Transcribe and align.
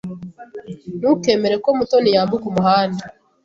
Ntukemere 0.99 1.55
ko 1.63 1.69
Mutoni 1.77 2.09
yambuka 2.15 2.45
umuhanda. 2.51 3.03